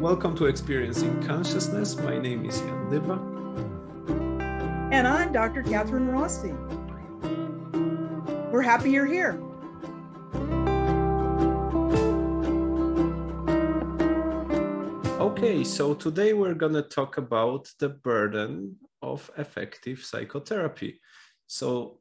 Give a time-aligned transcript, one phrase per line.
[0.00, 1.94] Welcome to Experiencing Consciousness.
[1.98, 2.88] My name is Jan.
[4.90, 5.62] And I'm Dr.
[5.62, 6.54] Kathryn Rossi.
[8.50, 9.38] We're happy you're here.
[15.20, 20.98] Okay, so today we're going to talk about the burden of effective psychotherapy.
[21.46, 21.99] So,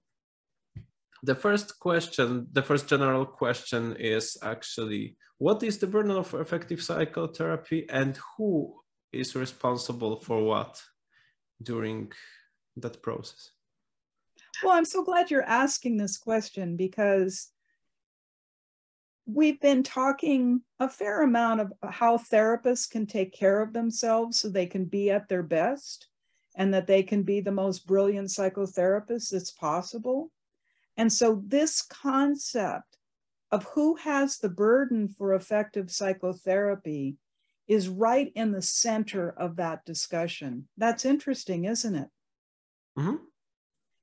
[1.23, 6.81] the first question, the first general question is actually what is the burden of effective
[6.81, 8.75] psychotherapy and who
[9.11, 10.81] is responsible for what
[11.63, 12.11] during
[12.77, 13.51] that process?
[14.63, 17.51] Well, I'm so glad you're asking this question because
[19.25, 24.49] we've been talking a fair amount of how therapists can take care of themselves so
[24.49, 26.07] they can be at their best
[26.55, 30.31] and that they can be the most brilliant psychotherapists that's possible.
[30.99, 32.97] And so, this concept
[33.51, 37.15] of who has the burden for effective psychotherapy
[37.69, 40.67] is right in the center of that discussion.
[40.77, 42.09] That's interesting, isn't it?
[42.97, 43.15] Mm-hmm.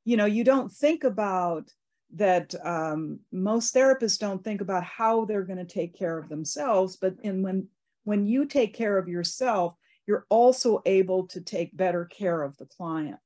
[0.06, 1.70] You know, you don't think about
[2.14, 6.96] that um, most therapists don't think about how they're going to take care of themselves
[6.96, 7.66] but in when
[8.04, 9.74] when you take care of yourself
[10.06, 13.18] you're also able to take better care of the client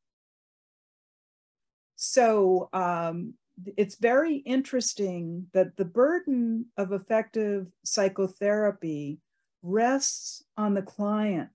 [1.97, 3.35] so um,
[3.77, 9.19] it's very interesting that the burden of effective psychotherapy
[9.63, 11.51] rests on the client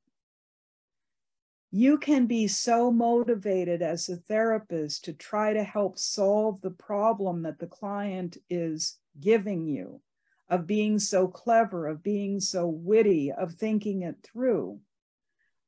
[1.76, 7.42] you can be so motivated as a therapist to try to help solve the problem
[7.42, 10.00] that the client is giving you
[10.48, 14.80] of being so clever, of being so witty, of thinking it through.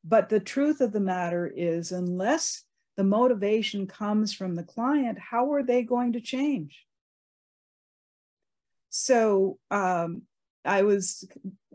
[0.01, 2.63] But the truth of the matter is, unless
[2.97, 6.85] the motivation comes from the client, how are they going to change?
[8.89, 10.23] So um,
[10.65, 11.23] I was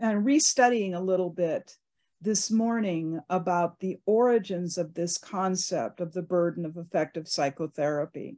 [0.03, 1.77] uh, restudying a little bit
[2.21, 8.37] this morning about the origins of this concept of the burden of effective psychotherapy.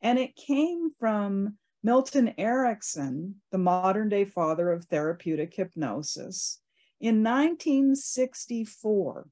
[0.00, 6.60] And it came from Milton Erickson, the modern day father of therapeutic hypnosis,
[7.00, 9.26] in 1964.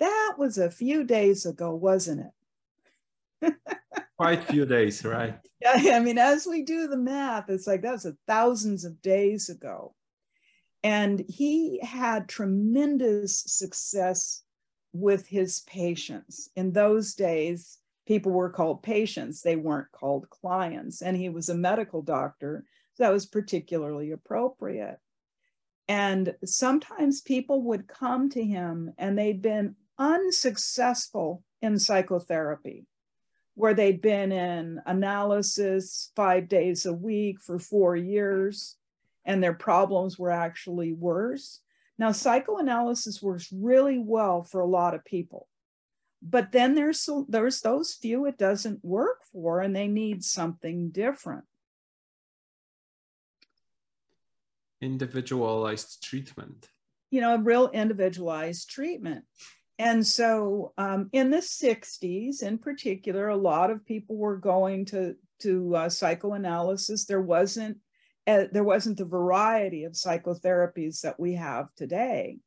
[0.00, 2.26] That was a few days ago, wasn't
[3.40, 3.54] it?
[4.18, 5.38] Quite a few days, right?
[5.60, 9.48] Yeah, I mean, as we do the math, it's like that's a thousands of days
[9.48, 9.94] ago.
[10.82, 14.42] And he had tremendous success
[14.92, 16.50] with his patients.
[16.54, 21.02] In those days, people were called patients, they weren't called clients.
[21.02, 24.98] And he was a medical doctor, so that was particularly appropriate.
[25.88, 32.86] And sometimes people would come to him and they'd been unsuccessful in psychotherapy,
[33.54, 38.76] where they'd been in analysis five days a week for four years
[39.24, 41.60] and their problems were actually worse.
[41.98, 45.48] Now, psychoanalysis works really well for a lot of people,
[46.22, 51.44] but then there's there's those few it doesn't work for, and they need something different.
[54.80, 56.68] Individualized treatment.
[57.10, 59.24] You know, a real individualized treatment.
[59.78, 65.16] And so, um, in the 60s, in particular, a lot of people were going to
[65.40, 67.06] to uh, psychoanalysis.
[67.06, 67.78] There wasn't
[68.26, 72.38] uh, there wasn't the variety of psychotherapies that we have today.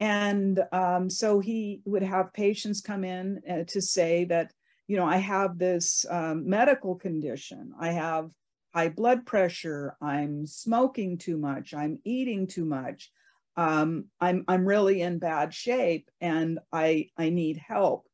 [0.00, 4.50] And um, so he would have patients come in uh, to say that,
[4.88, 7.72] you know, I have this um, medical condition.
[7.78, 8.30] I have
[8.74, 9.96] high blood pressure.
[10.00, 11.74] I'm smoking too much.
[11.74, 13.10] I'm eating too much.
[13.56, 18.06] Um, I'm, I'm really in bad shape and I, I need help.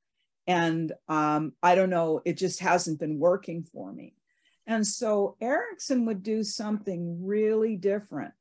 [0.46, 4.14] And um, I don't know, it just hasn't been working for me.
[4.66, 8.34] And so Erickson would do something really different.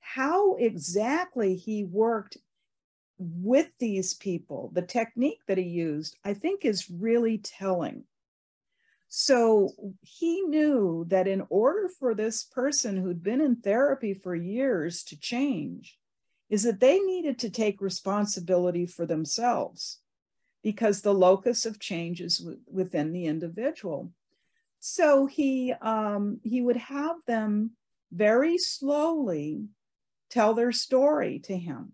[0.00, 2.38] How exactly he worked
[3.18, 8.04] with these people, the technique that he used, I think is really telling.
[9.08, 9.70] So
[10.02, 15.18] he knew that in order for this person who'd been in therapy for years to
[15.18, 15.98] change,
[16.48, 20.00] is that they needed to take responsibility for themselves
[20.62, 24.12] because the locus of change is within the individual.
[24.78, 27.72] So he um, he would have them
[28.12, 29.64] very slowly
[30.30, 31.92] tell their story to him.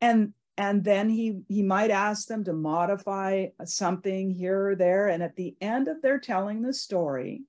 [0.00, 5.22] And and then he he might ask them to modify something here or there and
[5.22, 7.42] at the end of their telling the story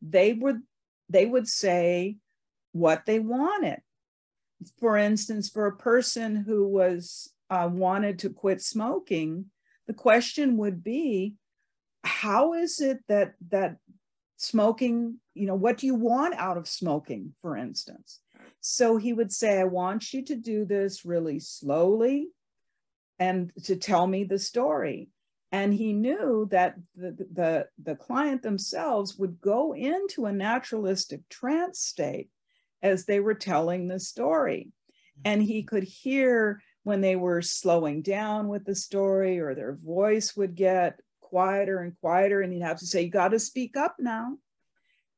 [0.00, 0.60] they would
[1.08, 2.16] they would say
[2.72, 3.80] what they wanted
[4.78, 9.46] for instance for a person who was uh, wanted to quit smoking
[9.86, 11.34] the question would be
[12.04, 13.76] how is it that that
[14.36, 18.20] smoking you know what do you want out of smoking for instance
[18.60, 22.28] So he would say, I want you to do this really slowly
[23.18, 25.10] and to tell me the story.
[25.50, 31.80] And he knew that the, the, the client themselves would go into a naturalistic trance
[31.80, 32.28] state
[32.82, 34.70] as they were telling the story.
[35.24, 40.36] And he could hear when they were slowing down with the story or their voice
[40.36, 42.40] would get quieter and quieter.
[42.40, 44.36] And he'd have to say, You got to speak up now.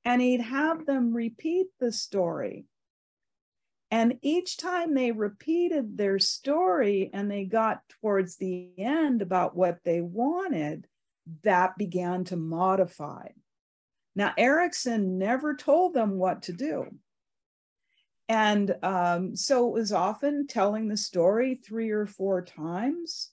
[0.04, 2.64] And he'd have them repeat the story.
[3.90, 9.78] And each time they repeated their story and they got towards the end about what
[9.84, 10.86] they wanted,
[11.42, 13.28] that began to modify.
[14.14, 16.86] Now, Erickson never told them what to do.
[18.30, 23.32] And um, so it was often telling the story three or four times.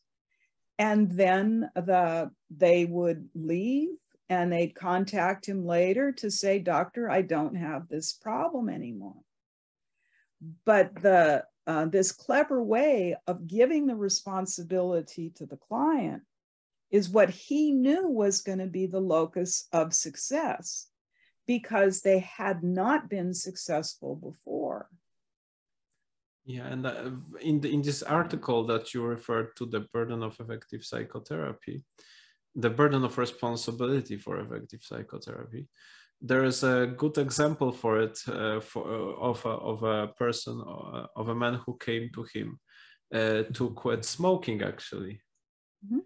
[0.79, 3.89] And then the they would leave
[4.27, 9.21] and they'd contact him later to say, Doctor, I don't have this problem anymore.
[10.65, 16.23] But the uh, this clever way of giving the responsibility to the client
[16.89, 20.87] is what he knew was going to be the locus of success
[21.47, 24.89] because they had not been successful before.
[26.45, 27.11] Yeah, and uh,
[27.41, 31.83] in the, in this article that you referred to, the burden of effective psychotherapy,
[32.55, 35.67] the burden of responsibility for effective psychotherapy,
[36.21, 40.61] there is a good example for it uh, for uh, of a, of a person
[40.65, 42.59] uh, of a man who came to him
[43.13, 45.21] uh, to quit smoking actually.
[45.85, 45.99] Mm-hmm.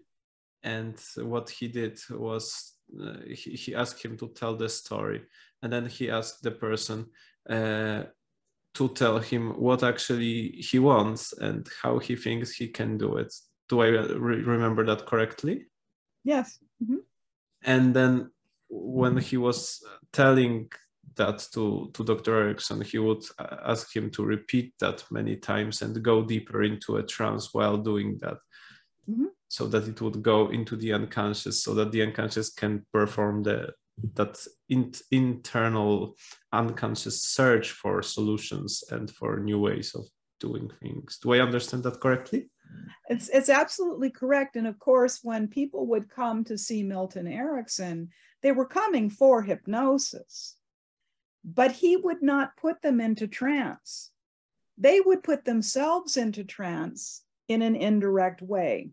[0.64, 0.98] And
[1.28, 5.22] what he did was uh, he, he asked him to tell the story
[5.62, 7.06] and then he asked the person
[7.48, 8.02] uh,
[8.74, 13.32] to tell him what actually he wants and how he thinks he can do it
[13.68, 15.66] do i re- remember that correctly
[16.24, 16.96] yes mm-hmm.
[17.64, 18.30] and then
[18.68, 20.68] when he was telling
[21.16, 22.36] that to, to Dr.
[22.36, 23.22] Erickson, he would
[23.64, 28.18] ask him to repeat that many times and go deeper into a trance while doing
[28.22, 28.38] that.
[29.08, 29.26] Mm-hmm.
[29.52, 33.74] So that it would go into the unconscious, so that the unconscious can perform the
[34.14, 34.34] that
[34.70, 36.16] in, internal
[36.52, 40.06] unconscious search for solutions and for new ways of
[40.40, 41.18] doing things.
[41.22, 42.48] Do I understand that correctly?
[43.10, 44.56] It's it's absolutely correct.
[44.56, 48.08] And of course, when people would come to see Milton Erickson,
[48.42, 50.56] they were coming for hypnosis.
[51.44, 54.12] But he would not put them into trance.
[54.78, 58.92] They would put themselves into trance in an indirect way.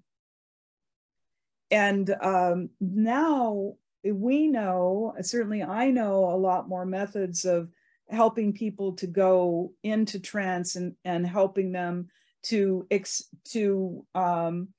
[1.72, 7.70] And um, now we know, certainly I know a lot more methods of
[8.10, 12.08] helping people to go into trance and, and helping them
[12.44, 14.70] to, ex, to um,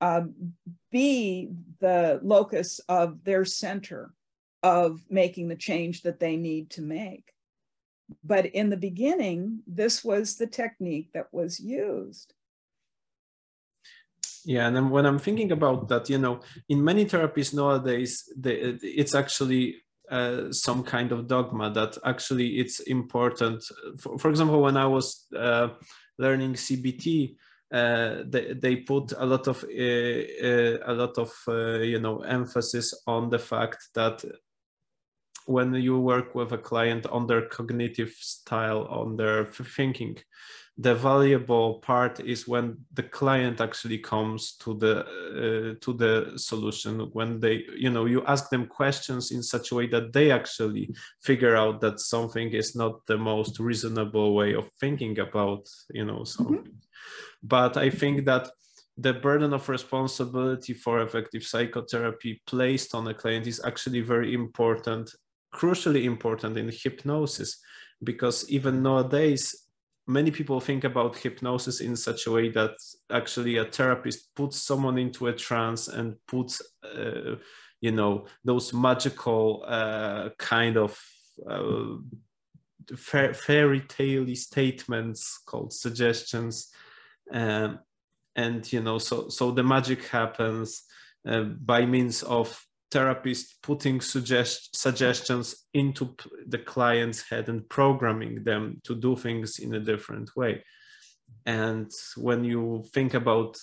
[0.00, 0.22] uh,
[0.90, 1.50] be
[1.80, 4.14] the locus of their center
[4.62, 7.32] of making the change that they need to make.
[8.24, 12.34] But in the beginning, this was the technique that was used.
[14.44, 18.78] Yeah, and then when I'm thinking about that, you know, in many therapies nowadays, the,
[18.82, 19.76] it's actually
[20.10, 23.62] uh, some kind of dogma that actually it's important.
[23.98, 25.68] For, for example, when I was uh,
[26.18, 27.36] learning CBT,
[27.72, 32.20] uh, they, they put a lot of uh, uh, a lot of uh, you know
[32.20, 34.24] emphasis on the fact that
[35.46, 40.16] when you work with a client on their cognitive style, on their thinking,
[40.78, 47.00] the valuable part is when the client actually comes to the uh, to the solution
[47.12, 50.88] when they you know you ask them questions in such a way that they actually
[51.22, 56.20] figure out that something is not the most reasonable way of thinking about you know
[56.20, 56.44] mm-hmm.
[56.44, 57.42] something mm-hmm.
[57.42, 58.50] but i think that
[58.96, 65.10] the burden of responsibility for effective psychotherapy placed on a client is actually very important
[65.52, 67.60] crucially important in hypnosis
[68.02, 69.69] because even nowadays
[70.10, 72.72] many people think about hypnosis in such a way that
[73.10, 77.36] actually a therapist puts someone into a trance and puts uh,
[77.80, 81.00] you know those magical uh, kind of
[81.48, 81.96] uh,
[82.96, 86.70] fairy tale statements called suggestions
[87.32, 87.78] um,
[88.36, 90.82] and you know so so the magic happens
[91.28, 96.14] uh, by means of therapist putting suggest suggestions into
[96.46, 100.64] the client's head and programming them to do things in a different way.
[101.46, 103.56] And when you think about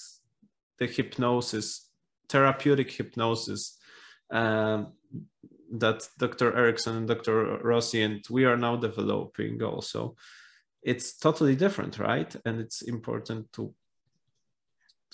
[0.80, 1.90] the hypnosis
[2.30, 3.78] therapeutic hypnosis
[4.32, 4.84] uh,
[5.72, 10.16] that dr erickson and dr rossi and we are now developing also
[10.88, 12.34] it's totally different right?
[12.46, 13.74] And it's important to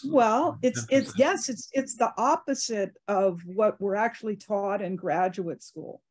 [0.04, 5.64] well, it's it's yes, it's it's the opposite of what we're actually taught in graduate
[5.64, 6.02] school.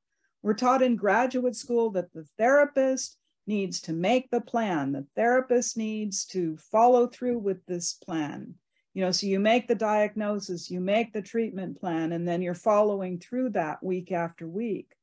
[0.43, 4.93] We're taught in graduate school that the therapist needs to make the plan.
[4.93, 8.55] The therapist needs to follow through with this plan.
[8.95, 12.55] You know, so you make the diagnosis, you make the treatment plan, and then you're
[12.55, 14.95] following through that week after week.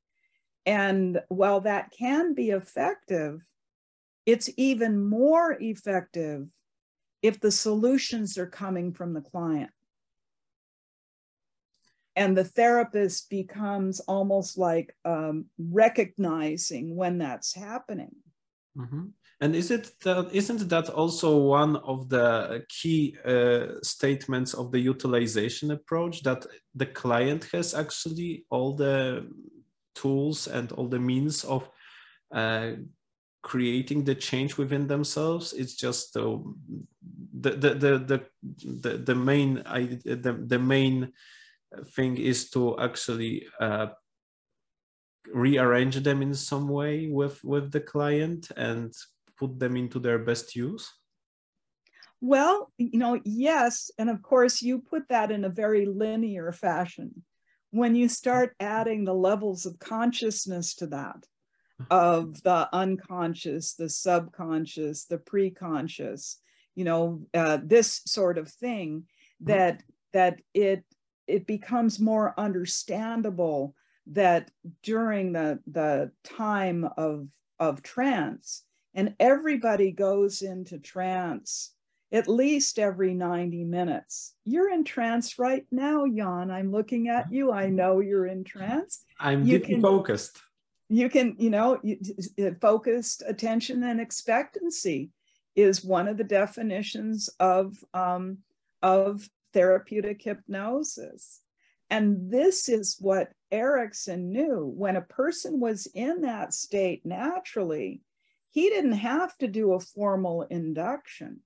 [0.65, 3.41] And while that can be effective,
[4.25, 6.48] it's even more effective
[7.21, 9.71] if the solutions are coming from the client.
[12.15, 18.15] And the therapist becomes almost like um, recognizing when that's happening.
[18.77, 19.05] Mm-hmm.
[19.41, 24.79] And is it that isn't that also one of the key uh, statements of the
[24.79, 26.45] utilization approach that
[26.75, 29.29] the client has actually all the
[29.95, 31.69] tools and all the means of
[32.33, 32.71] uh,
[33.41, 35.53] creating the change within themselves.
[35.53, 36.43] It's just the
[37.39, 38.24] the the
[38.63, 41.13] the the, main the, the main
[41.96, 43.88] thing is to actually uh,
[45.34, 48.93] rearrange them in some way with with the client and
[49.38, 50.91] put them into their best use?
[52.22, 57.24] Well you know yes and of course you put that in a very linear fashion.
[57.72, 61.24] When you start adding the levels of consciousness to that
[61.89, 66.39] of the unconscious the subconscious the pre-conscious
[66.75, 69.01] you know uh, this sort of thing
[69.41, 69.51] mm-hmm.
[69.51, 69.83] that
[70.13, 70.83] that it
[71.27, 73.75] it becomes more understandable
[74.07, 74.50] that
[74.83, 77.27] during the the time of
[77.59, 78.63] of trance
[78.95, 81.74] and everybody goes into trance
[82.12, 84.33] at least every 90 minutes.
[84.43, 86.50] You're in trance right now, Jan.
[86.50, 87.51] I'm looking at you.
[87.51, 89.03] I know you're in trance.
[89.19, 90.41] I'm you deeply can, focused.
[90.89, 91.79] You can, you know,
[92.62, 95.12] focused attention and expectancy
[95.55, 98.39] is one of the definitions of, um,
[98.81, 101.41] of therapeutic hypnosis.
[101.89, 104.65] And this is what Erickson knew.
[104.75, 108.01] When a person was in that state naturally,
[108.51, 111.41] he didn't have to do a formal induction.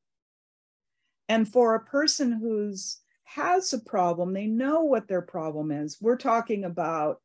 [1.29, 5.97] And for a person who's has a problem, they know what their problem is.
[5.99, 7.21] We're talking about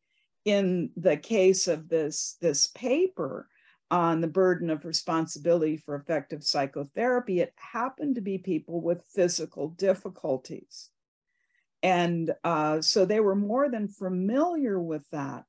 [0.49, 3.49] in the case of this, this paper
[3.90, 9.69] on the burden of responsibility for effective psychotherapy, it happened to be people with physical
[9.69, 10.90] difficulties.
[11.83, 15.45] And uh, so they were more than familiar with that,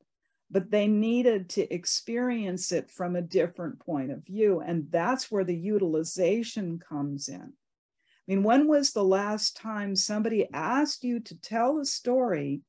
[0.52, 4.62] but they needed to experience it from a different point of view.
[4.62, 7.42] And that's where the utilization comes in.
[7.42, 12.62] I mean, when was the last time somebody asked you to tell a story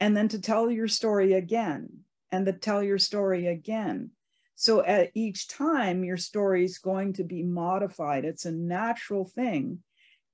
[0.00, 1.88] and then to tell your story again
[2.30, 4.10] and to tell your story again?
[4.54, 8.24] So at each time, your story is going to be modified.
[8.24, 9.78] It's a natural thing.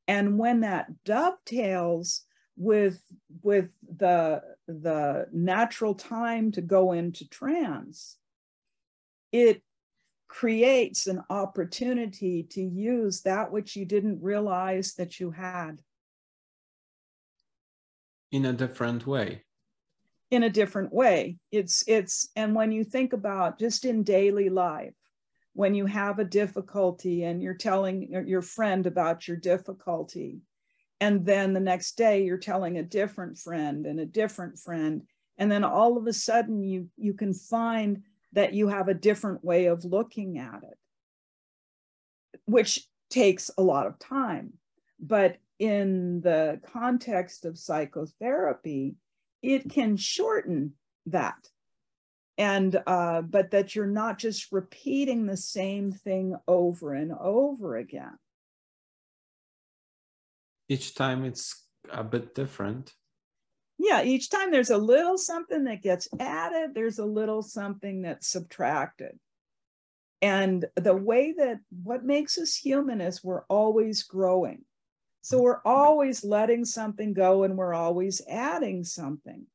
[0.09, 2.25] And when that dovetails
[2.57, 3.01] with
[3.43, 8.17] with the the natural time to go into trance
[9.33, 9.63] it
[10.29, 15.81] creates an opportunity to use that which you didn't realize that you had
[18.31, 19.43] in a different way
[20.35, 21.39] in a different way.
[21.51, 24.95] It's it's and when you think about just in daily life
[25.57, 30.41] when you have a difficulty and you're telling your friend about your difficulty
[31.01, 35.03] and then the next day you're telling a different friend and a different friend
[35.39, 39.45] and then all of a sudden you you can find that you have a different
[39.45, 40.79] way of looking at it
[42.47, 44.55] which takes a lot of time.
[44.99, 48.97] But in the context of psychotherapy
[49.45, 50.73] it can shorten
[51.07, 51.49] that.
[52.37, 58.19] And uh, but that you're not just repeating the same thing over and over again.
[60.69, 62.93] Each time it's a bit different.
[63.79, 68.29] Yeah each time there's a little something that gets added there's a little something that's
[68.29, 69.19] subtracted.
[70.23, 74.65] And the way that what makes us human is we're always growing
[75.25, 79.47] so we're always letting something go and we're always adding something.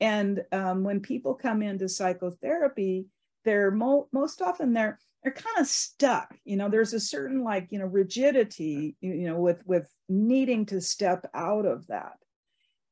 [0.00, 3.06] And um, when people come into psychotherapy
[3.44, 7.68] they're mo- most often they're they're kind of stuck you know there's a certain like
[7.70, 12.18] you know rigidity you know with with needing to step out of that.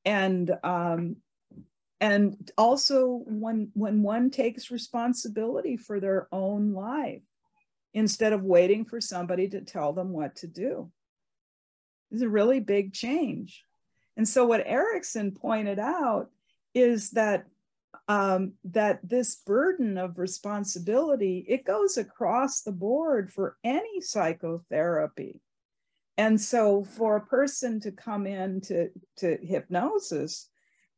[0.04, 1.16] And um
[2.00, 7.23] and also when when one takes responsibility for their own life
[7.95, 10.90] instead of waiting for somebody to tell them what to do
[12.11, 13.65] is a really big change.
[14.17, 16.31] And so what erickson pointed out
[16.75, 17.47] is that
[18.09, 25.41] um, that this burden of responsibility it goes across the board for any psychotherapy.
[26.19, 30.49] And so for a person to come in to, to hypnosis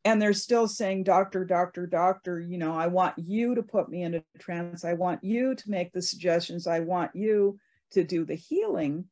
[0.05, 4.03] and they're still saying doctor doctor doctor you know i want you to put me
[4.03, 4.85] into trance.
[4.85, 6.67] I want you to make the suggestions.
[6.67, 7.59] I want you
[7.93, 9.07] to do the healing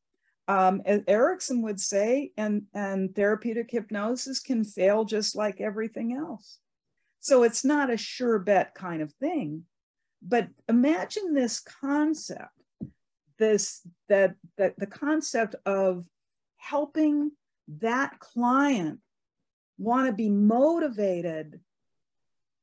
[0.48, 6.58] um, as Erickson would say, and, and therapeutic hypnosis can fail just like everything else.
[7.20, 9.64] So it's not a sure bet kind of thing.
[10.22, 12.50] But imagine this concept,
[13.38, 16.04] this that that the concept of
[16.56, 17.32] helping
[17.68, 19.00] that client
[19.78, 21.60] want to be motivated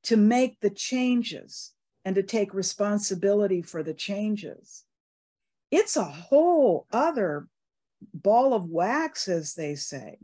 [0.03, 1.73] to make the changes
[2.05, 4.83] and to take responsibility for the changes.
[5.71, 7.47] It's a whole other
[8.13, 10.17] ball of wax, as they say.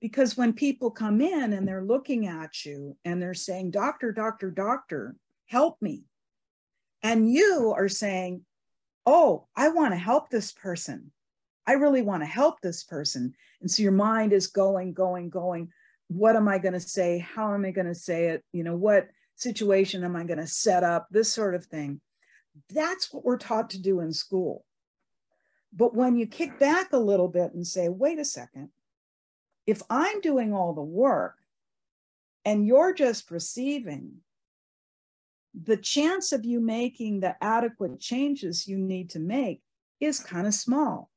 [0.00, 4.50] Because when people come in and they're looking at you and they're saying, Doctor, doctor,
[4.50, 5.14] doctor,
[5.46, 6.02] help me.
[7.02, 8.44] And you are saying,
[9.06, 11.12] Oh, I want to help this person.
[11.66, 13.34] I really want to help this person.
[13.60, 15.68] And so your mind is going, going, going.
[16.08, 17.18] What am I going to say?
[17.18, 18.44] How am I going to say it?
[18.52, 21.06] You know, what situation am I going to set up?
[21.10, 22.00] This sort of thing.
[22.70, 24.64] That's what we're taught to do in school.
[25.72, 28.68] But when you kick back a little bit and say, wait a second,
[29.66, 31.36] if I'm doing all the work
[32.44, 34.16] and you're just receiving,
[35.54, 39.62] the chance of you making the adequate changes you need to make
[40.00, 41.10] is kind of small.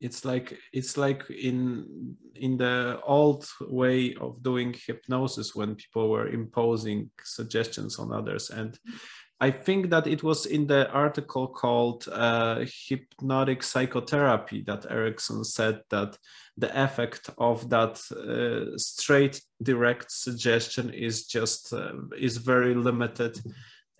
[0.00, 6.28] it's like it's like in in the old way of doing hypnosis when people were
[6.28, 8.96] imposing suggestions on others and mm-hmm.
[9.40, 15.80] I think that it was in the article called uh, Hypnotic Psychotherapy that Erickson said
[15.88, 16.18] that
[16.58, 23.40] the effect of that uh, straight direct suggestion is just uh, is very limited.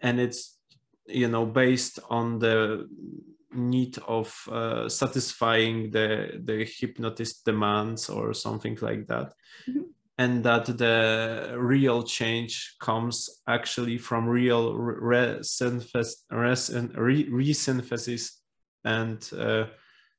[0.02, 0.58] And it's
[1.06, 2.86] you know based on the
[3.52, 9.32] need of uh, satisfying the the hypnotist demands or something like that.
[9.66, 9.90] Mm-hmm
[10.20, 18.30] and that the real change comes actually from real resynthesis, resynthesis
[18.84, 19.64] and uh,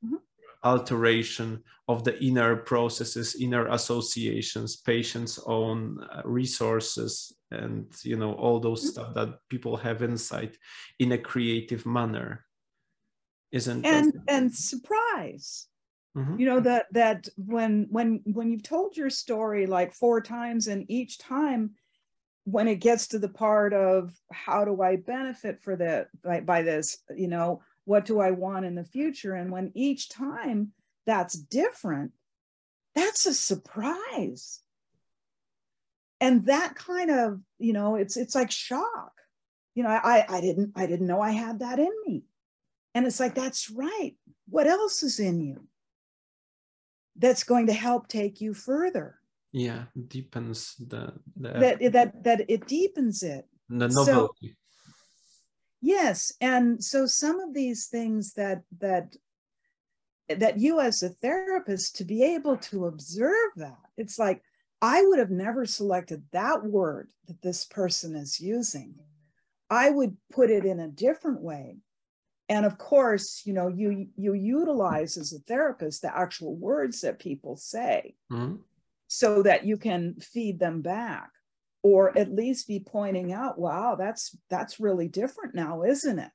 [0.03, 0.15] mm-hmm.
[0.63, 8.59] alteration of the inner processes, inner associations, patients' own uh, resources, and you know all
[8.59, 8.93] those mm-hmm.
[8.93, 10.57] stuff that people have insight
[10.97, 12.43] in a creative manner,
[13.51, 15.67] isn't and that- and surprise
[16.15, 16.39] Mm-hmm.
[16.39, 20.85] You know that that when when when you've told your story like four times and
[20.89, 21.71] each time
[22.43, 26.63] when it gets to the part of how do I benefit for that by, by
[26.63, 29.35] this, you know, what do I want in the future?
[29.35, 30.71] And when each time
[31.05, 32.11] that's different,
[32.95, 34.59] that's a surprise.
[36.19, 39.13] And that kind of, you know, it's it's like shock.
[39.75, 42.23] You know, I I didn't I didn't know I had that in me.
[42.93, 44.15] And it's like, that's right.
[44.49, 45.67] What else is in you?
[47.17, 49.17] That's going to help take you further.
[49.51, 53.45] Yeah deepens the, the that that that it deepens it.
[53.69, 54.47] The novelty.
[54.47, 54.53] So,
[55.81, 59.15] yes and so some of these things that that
[60.29, 64.43] that you as a therapist to be able to observe that it's like
[64.81, 68.95] i would have never selected that word that this person is using.
[69.69, 71.77] I would put it in a different way
[72.51, 77.17] and of course you know you you utilize as a therapist the actual words that
[77.17, 78.15] people say.
[78.31, 78.57] Mm-hmm.
[79.07, 81.29] so that you can feed them back
[81.83, 86.31] or at least be pointing out wow that's that's really different now isn't it?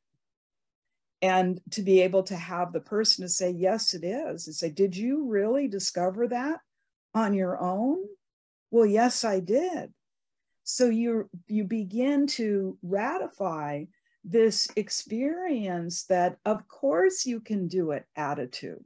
[1.22, 4.70] And to be able to have the person to say yes it is and say
[4.70, 6.60] did you really discover that
[7.14, 7.98] on your own?
[8.70, 9.92] Well yes i did.
[10.64, 13.84] So you you begin to ratify
[14.26, 18.84] this experience that, of course, you can do it attitude.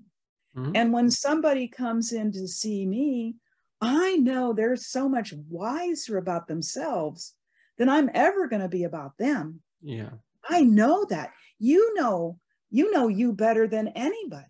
[0.54, 0.72] Mm-hmm.
[0.74, 3.36] And when somebody comes in to see me,
[3.80, 7.34] I know they're so much wiser about themselves
[7.78, 9.60] than I'm ever going to be about them.
[9.80, 10.10] Yeah.
[10.48, 11.32] I know that.
[11.58, 12.38] You know,
[12.70, 14.44] you know you better than anybody.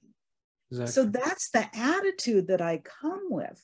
[0.73, 0.93] Exactly.
[0.93, 3.63] So that's the attitude that I come with.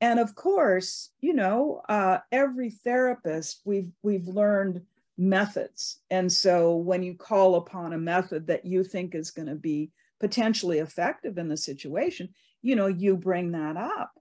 [0.00, 4.82] And of course, you know, uh, every therapist we've we've learned
[5.18, 6.00] methods.
[6.10, 9.90] And so when you call upon a method that you think is going to be
[10.20, 12.30] potentially effective in the situation,
[12.62, 14.12] you know, you bring that up.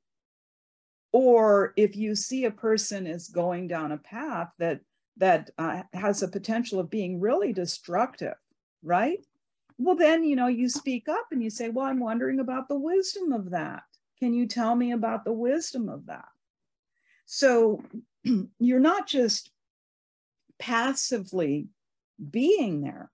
[1.13, 4.81] Or if you see a person is going down a path that
[5.17, 8.35] that uh, has a potential of being really destructive,
[8.81, 9.19] right?
[9.77, 12.77] Well, then, you know, you speak up and you say, Well, I'm wondering about the
[12.77, 13.83] wisdom of that.
[14.19, 16.29] Can you tell me about the wisdom of that?
[17.25, 17.83] So
[18.59, 19.51] you're not just
[20.61, 21.67] passively
[22.29, 23.11] being there.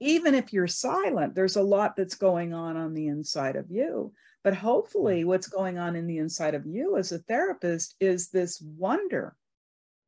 [0.00, 4.12] Even if you're silent, there's a lot that's going on on the inside of you.
[4.42, 8.60] But hopefully, what's going on in the inside of you as a therapist is this
[8.60, 9.34] wonder.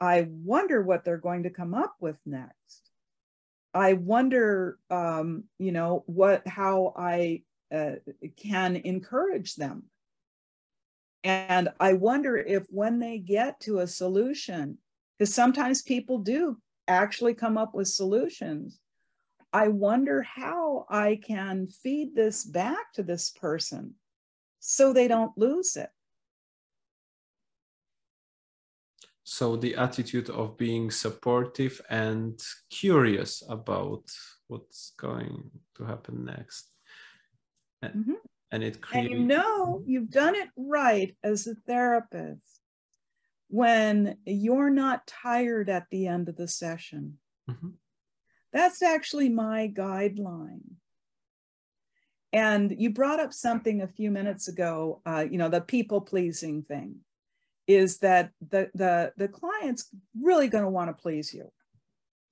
[0.01, 2.91] I wonder what they're going to come up with next.
[3.73, 7.43] I wonder, um, you know, what how I
[7.75, 7.97] uh,
[8.37, 9.85] can encourage them.
[11.25, 14.79] And I wonder if when they get to a solution,
[15.19, 18.79] because sometimes people do actually come up with solutions,
[19.53, 23.95] I wonder how I can feed this back to this person
[24.61, 25.91] so they don't lose it.
[29.25, 34.05] So the attitude of being supportive and curious about
[34.47, 36.67] what's going to happen next.
[37.83, 38.13] And, mm-hmm.
[38.53, 39.11] and it creates.
[39.11, 42.56] And you know, you've done it right as a therapist
[43.49, 47.19] when you're not tired at the end of the session.
[47.49, 47.71] Mm-hmm.
[48.53, 50.63] That's actually my guideline.
[52.33, 56.63] And you brought up something a few minutes ago, uh, you know, the people pleasing
[56.63, 56.97] thing
[57.67, 59.89] is that the the the client's
[60.21, 61.51] really going to want to please you.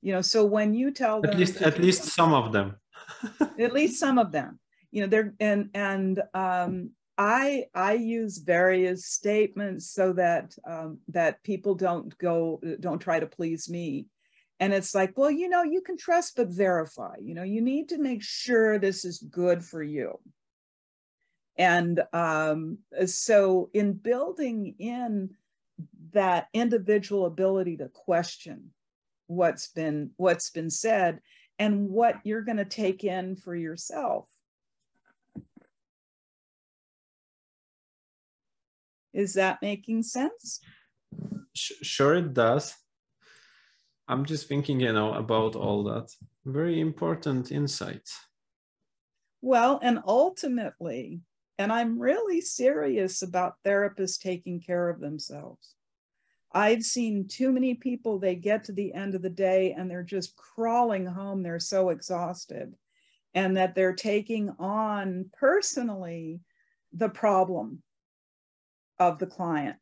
[0.02, 2.76] You know, so when you tell them at least at least some of them.
[3.58, 4.58] at least some of them.
[4.90, 11.42] You know, they're and and um I I use various statements so that um, that
[11.42, 14.06] people don't go don't try to please me,
[14.58, 17.16] and it's like, well, you know, you can trust but verify.
[17.20, 20.18] You know, you need to make sure this is good for you.
[21.56, 25.30] And um, so, in building in
[26.12, 28.70] that individual ability to question
[29.26, 31.20] what's been what's been said
[31.58, 34.28] and what you're going to take in for yourself
[39.14, 40.60] Is that making sense?
[41.54, 42.74] Sure, it does.
[44.08, 46.10] I'm just thinking, you know, about all that.
[46.44, 48.10] Very important insight.
[49.40, 51.20] Well, and ultimately,
[51.58, 55.76] and I'm really serious about therapists taking care of themselves.
[56.52, 60.02] I've seen too many people, they get to the end of the day and they're
[60.02, 61.42] just crawling home.
[61.42, 62.74] They're so exhausted,
[63.34, 66.40] and that they're taking on personally
[66.92, 67.82] the problem
[68.98, 69.76] of the client.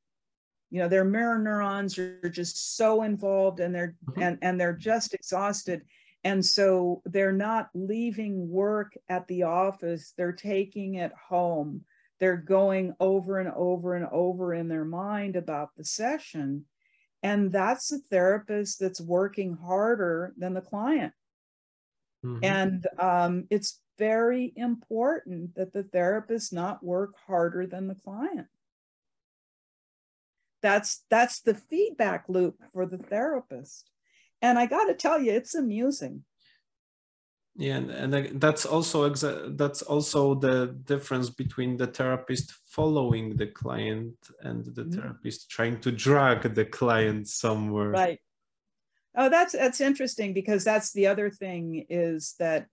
[0.70, 4.22] You know their mirror neurons are just so involved and they're mm-hmm.
[4.22, 5.82] and and they're just exhausted.
[6.24, 10.14] And so they're not leaving work at the office.
[10.16, 11.82] They're taking it home.
[12.20, 16.66] They're going over and over and over in their mind about the session.
[17.24, 21.12] And that's a therapist that's working harder than the client.
[22.24, 22.44] Mm-hmm.
[22.44, 28.46] and um, it's very important that the therapist not work harder than the client
[30.62, 33.90] that's that's the feedback loop for the therapist.
[34.40, 36.24] And i got to tell you it's amusing.
[37.56, 43.48] Yeah and, and that's also exa- that's also the difference between the therapist following the
[43.48, 45.00] client and the mm-hmm.
[45.00, 47.90] therapist trying to drag the client somewhere.
[47.90, 48.20] Right.
[49.16, 52.66] Oh that's that's interesting because that's the other thing is that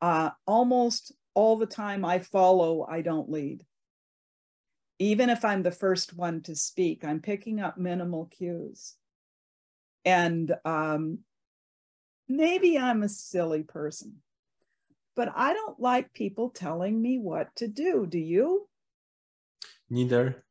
[0.00, 3.64] uh, almost all the time i follow i don't lead
[4.98, 8.94] even if I'm the first one to speak, I'm picking up minimal cues.
[10.04, 11.20] And um,
[12.28, 14.16] maybe I'm a silly person,
[15.14, 18.06] but I don't like people telling me what to do.
[18.06, 18.68] Do you?
[19.90, 20.44] Neither.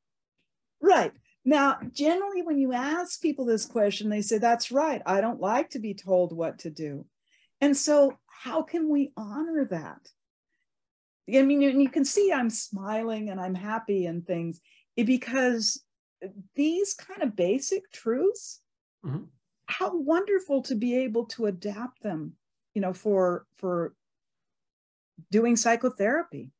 [0.81, 1.11] Right.
[1.43, 5.01] Now, generally, when you ask people this question, they say, That's right.
[5.05, 7.05] I don't like to be told what to do.
[7.61, 10.09] And so, how can we honor that?
[11.33, 14.61] I mean, you, you can see I'm smiling and I'm happy and things
[14.95, 15.83] because
[16.55, 18.61] these kind of basic truths,
[19.05, 19.23] mm-hmm.
[19.67, 22.33] how wonderful to be able to adapt them,
[22.73, 23.93] you know, for for
[25.31, 26.51] doing psychotherapy.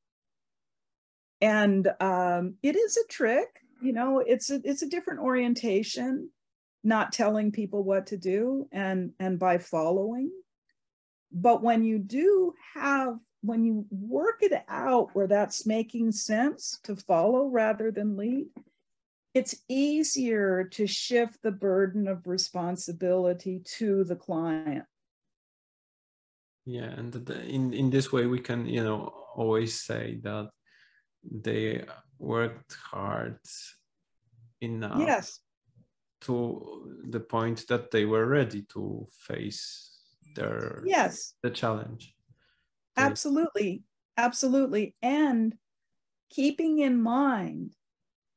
[1.39, 3.47] And um, it is a trick,
[3.81, 6.29] you know, it's a, it's a different orientation,
[6.83, 10.31] not telling people what to do and and by following.
[11.31, 16.95] But when you do have when you work it out where that's making sense to
[16.95, 18.47] follow rather than lead,
[19.33, 24.85] it's easier to shift the burden of responsibility to the client.
[26.65, 30.49] Yeah, and the, in in this way we can you know always say that
[31.23, 31.85] they
[32.19, 33.39] worked hard
[34.59, 34.99] enough.
[34.99, 35.39] Yes.
[36.21, 40.01] To the point that they were ready to face
[40.35, 42.16] their yes the challenge
[42.97, 43.83] Absolutely.
[44.17, 44.95] Absolutely.
[45.01, 45.55] And
[46.29, 47.75] keeping in mind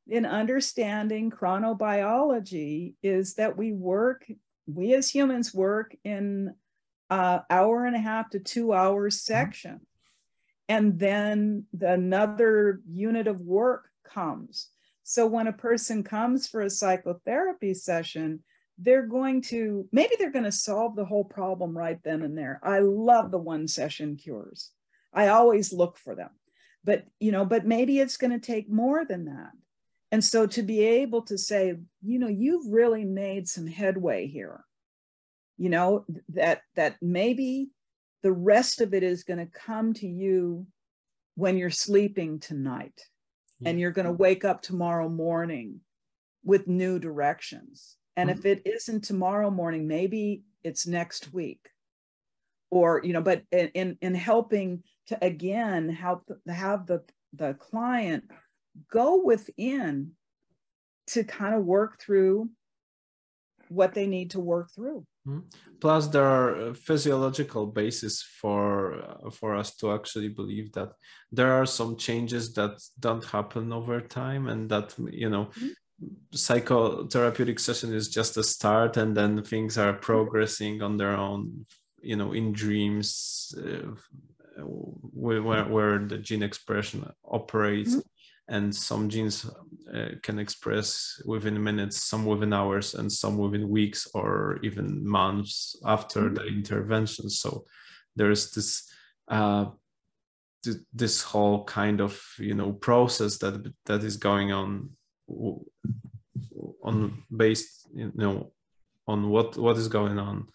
[0.07, 4.25] in understanding chronobiology is that we work,
[4.67, 6.53] we as humans work in
[7.09, 9.33] uh, hour and a half to two hours mm-hmm.
[9.33, 9.81] section.
[10.69, 14.69] and then the, another unit of work comes
[15.03, 18.43] so when a person comes for a psychotherapy session
[18.81, 22.59] they're going to maybe they're going to solve the whole problem right then and there.
[22.63, 24.71] I love the one session cures.
[25.13, 26.31] I always look for them.
[26.83, 29.51] But you know but maybe it's going to take more than that.
[30.11, 34.63] And so to be able to say you know you've really made some headway here.
[35.57, 37.69] You know that that maybe
[38.23, 40.65] the rest of it is going to come to you
[41.35, 42.99] when you're sleeping tonight.
[43.63, 45.81] And you're going to wake up tomorrow morning
[46.43, 48.39] with new directions and mm-hmm.
[48.39, 51.69] if it isn't tomorrow morning maybe it's next week
[52.69, 57.01] or you know but in in helping to again help have the
[57.33, 58.23] the client
[58.91, 60.11] go within
[61.07, 62.49] to kind of work through
[63.69, 65.39] what they need to work through mm-hmm.
[65.79, 70.91] plus there are uh, physiological basis for uh, for us to actually believe that
[71.31, 75.67] there are some changes that don't happen over time and that you know mm-hmm
[76.33, 81.65] psychotherapeutic session is just a start and then things are progressing on their own
[82.01, 83.91] you know in dreams uh,
[85.13, 88.55] where, where the gene expression operates mm-hmm.
[88.55, 89.49] and some genes
[89.93, 95.75] uh, can express within minutes some within hours and some within weeks or even months
[95.85, 96.35] after mm-hmm.
[96.35, 97.65] the intervention so
[98.15, 98.89] there's this
[99.27, 99.65] uh,
[100.93, 104.89] this whole kind of you know process that that is going on
[106.83, 108.51] on based you know
[109.07, 110.47] on what what is going on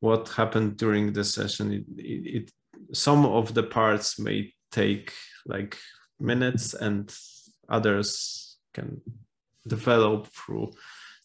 [0.00, 1.72] what happened during the session.
[1.72, 2.52] It, it, it
[2.92, 5.12] some of the parts may take
[5.46, 5.76] like
[6.20, 7.14] minutes and
[7.68, 9.00] others can
[9.66, 10.72] develop through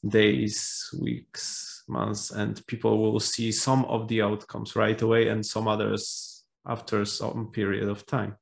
[0.06, 5.68] days weeks months and people will see some of the outcomes right away and some
[5.68, 8.36] others after some period of time.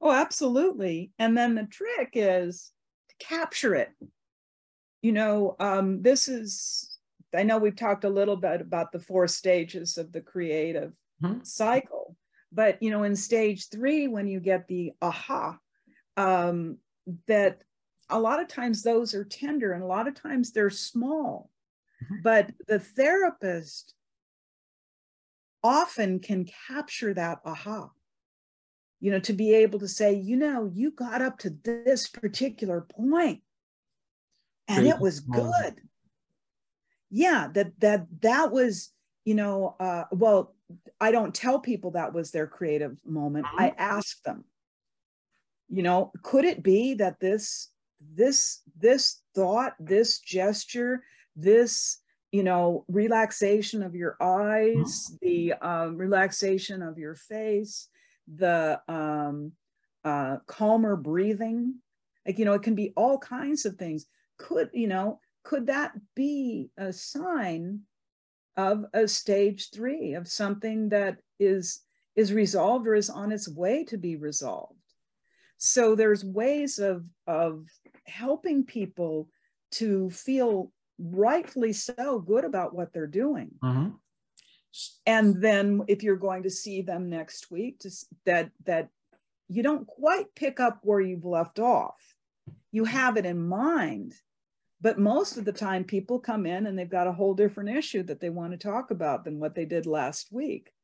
[0.00, 1.12] Oh absolutely.
[1.18, 2.72] And then the trick is
[3.18, 3.90] capture it
[5.04, 6.98] you know, um, this is,
[7.34, 11.40] I know we've talked a little bit about the four stages of the creative mm-hmm.
[11.42, 12.16] cycle,
[12.50, 15.58] but, you know, in stage three, when you get the aha,
[16.16, 16.78] um,
[17.26, 17.64] that
[18.08, 21.50] a lot of times those are tender and a lot of times they're small,
[22.02, 22.22] mm-hmm.
[22.22, 23.92] but the therapist
[25.62, 27.90] often can capture that aha
[29.04, 32.80] you know to be able to say you know you got up to this particular
[32.80, 33.42] point
[34.66, 35.74] and it was good
[37.10, 38.92] yeah that that that was
[39.26, 40.54] you know uh well
[41.02, 43.74] i don't tell people that was their creative moment i uh-huh.
[43.76, 44.42] ask them
[45.68, 47.68] you know could it be that this
[48.14, 51.04] this this thought this gesture
[51.36, 51.98] this
[52.32, 55.18] you know relaxation of your eyes uh-huh.
[55.20, 57.90] the um, relaxation of your face
[58.32, 59.52] the um,
[60.04, 61.76] uh, calmer breathing.
[62.26, 64.06] Like you know it can be all kinds of things.
[64.38, 67.80] Could you know could that be a sign
[68.56, 71.80] of a stage three of something that is
[72.16, 74.78] is resolved or is on its way to be resolved?
[75.58, 77.66] So there's ways of of
[78.06, 79.28] helping people
[79.72, 83.50] to feel rightfully so good about what they're doing.
[83.62, 83.90] Mm-hmm.
[85.06, 87.90] And then if you're going to see them next week to,
[88.26, 88.88] that that
[89.48, 92.16] you don't quite pick up where you've left off
[92.72, 94.14] you have it in mind
[94.84, 98.02] but most of the time, people come in and they've got a whole different issue
[98.02, 100.74] that they want to talk about than what they did last week.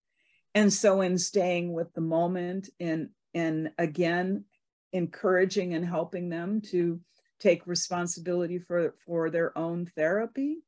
[0.55, 4.46] And so, in staying with the moment and and again,
[4.94, 6.98] encouraging and helping them to
[7.40, 10.62] take responsibility for for their own therapy,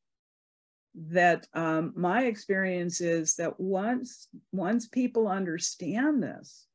[0.94, 6.66] that um, my experience is that once once people understand this,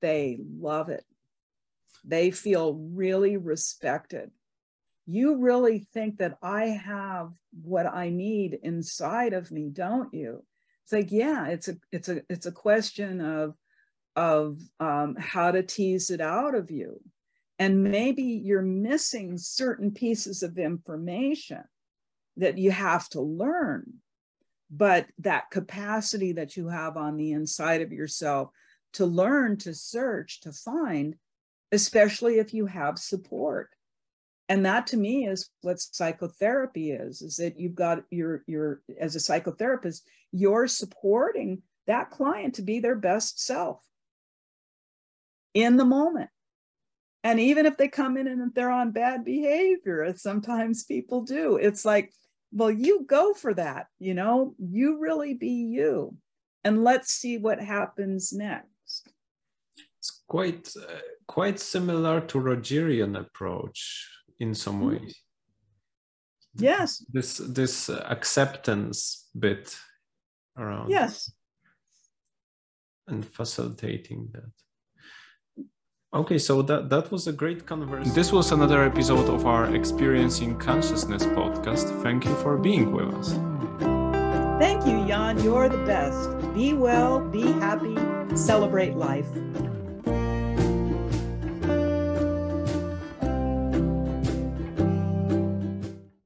[0.00, 1.04] they love it.
[2.04, 4.30] They feel really respected
[5.06, 10.44] you really think that I have what I need inside of me, don't you?
[10.82, 13.54] It's like, yeah, it's a it's a it's a question of
[14.16, 17.00] of um, how to tease it out of you.
[17.58, 21.64] And maybe you're missing certain pieces of information
[22.36, 23.94] that you have to learn.
[24.70, 28.50] But that capacity that you have on the inside of yourself
[28.94, 31.16] to learn, to search, to find,
[31.70, 33.70] especially if you have support.
[34.48, 39.16] And that to me is what psychotherapy is is that you've got your your as
[39.16, 43.82] a psychotherapist you're supporting that client to be their best self.
[45.54, 46.30] In the moment.
[47.24, 51.56] And even if they come in and they're on bad behavior as sometimes people do
[51.56, 52.12] it's like
[52.52, 56.16] well you go for that you know you really be you
[56.64, 59.08] and let's see what happens next
[59.98, 63.80] It's quite uh, quite similar to Rogerian approach
[64.38, 64.86] in some Mm.
[64.90, 65.14] ways.
[66.58, 67.04] Yes.
[67.12, 69.76] This this acceptance bit
[70.56, 71.32] around Yes.
[73.08, 74.52] and facilitating that.
[76.16, 78.14] Okay, so that that was a great conversation.
[78.14, 81.92] This was another episode of our Experiencing Consciousness podcast.
[82.02, 83.32] Thank you for being with us.
[84.58, 85.36] Thank you, Jan.
[85.44, 86.30] You're the best.
[86.54, 87.98] Be well, be happy,
[88.34, 89.28] celebrate life.